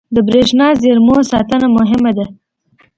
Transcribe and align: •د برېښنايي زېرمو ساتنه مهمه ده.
•د 0.15 0.17
برېښنايي 0.27 0.79
زېرمو 0.81 1.15
ساتنه 1.31 1.67
مهمه 1.77 2.11
ده. 2.17 2.25